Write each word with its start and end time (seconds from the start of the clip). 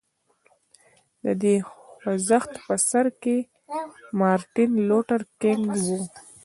د 1.23 1.25
دې 1.41 1.55
خوځښت 1.69 2.51
په 2.65 2.75
سر 2.89 3.05
کې 3.23 3.37
مارټین 4.19 4.71
لوټر 4.89 5.21
کینګ 5.41 5.65
و. 5.85 5.87